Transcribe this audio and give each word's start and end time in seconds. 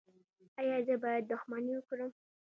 ایا 0.61 0.77
زه 0.87 0.95
باید 1.03 1.23
دښمني 1.31 1.73
وکړم؟ 1.75 2.11